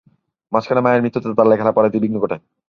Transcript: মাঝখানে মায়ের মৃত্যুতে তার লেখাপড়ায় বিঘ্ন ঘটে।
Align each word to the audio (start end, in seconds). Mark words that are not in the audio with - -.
মাঝখানে 0.51 0.81
মায়ের 0.85 1.03
মৃত্যুতে 1.03 1.27
তার 1.37 1.47
লেখাপড়ায় 1.51 1.93
বিঘ্ন 1.93 2.15
ঘটে। 2.23 2.37